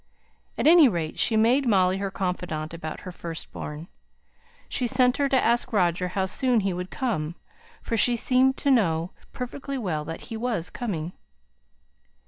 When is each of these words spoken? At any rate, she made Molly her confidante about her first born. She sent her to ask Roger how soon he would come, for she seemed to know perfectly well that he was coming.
At 0.57 0.65
any 0.65 0.89
rate, 0.89 1.19
she 1.19 1.37
made 1.37 1.67
Molly 1.67 1.99
her 1.99 2.09
confidante 2.09 2.73
about 2.73 3.01
her 3.01 3.11
first 3.11 3.51
born. 3.51 3.87
She 4.67 4.87
sent 4.87 5.17
her 5.17 5.29
to 5.29 5.39
ask 5.39 5.71
Roger 5.71 6.07
how 6.07 6.25
soon 6.25 6.61
he 6.61 6.73
would 6.73 6.89
come, 6.89 7.35
for 7.83 7.95
she 7.95 8.15
seemed 8.15 8.57
to 8.57 8.71
know 8.71 9.11
perfectly 9.31 9.77
well 9.77 10.03
that 10.05 10.21
he 10.21 10.35
was 10.37 10.71
coming. 10.71 11.13